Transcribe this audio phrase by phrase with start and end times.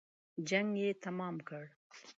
[0.49, 1.63] جنګ یې تمام کړ.